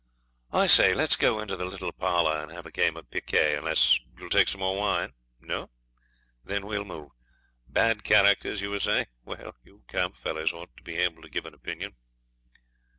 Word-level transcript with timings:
'I 0.51 0.65
say, 0.65 0.93
let's 0.95 1.15
go 1.15 1.37
into 1.39 1.55
the 1.55 1.65
little 1.65 1.91
parlour 1.91 2.41
and 2.41 2.51
have 2.51 2.65
a 2.65 2.71
game 2.71 2.97
of 2.97 3.11
picquet, 3.11 3.53
unless 3.53 3.99
you'll 4.17 4.31
take 4.31 4.47
some 4.47 4.61
more 4.61 4.75
wine. 4.75 5.13
No? 5.39 5.69
Then 6.43 6.65
we'll 6.65 6.83
move. 6.85 7.11
Bad 7.67 8.03
characters, 8.03 8.61
you 8.61 8.71
were 8.71 8.79
saying? 8.79 9.05
Well, 9.23 9.55
you 9.63 9.83
camp 9.87 10.17
fellows 10.17 10.53
ought 10.53 10.75
to 10.77 10.81
be 10.83 10.95
able 10.95 11.21
to 11.21 11.29
give 11.29 11.45
an 11.45 11.53
opinion.' 11.53 11.93